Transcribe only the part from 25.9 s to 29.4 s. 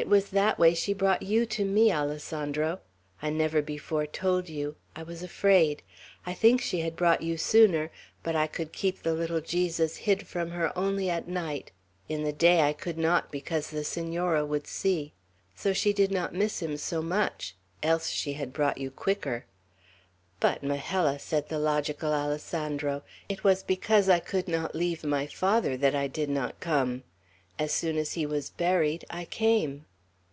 I did not come. As soon as he was buried, I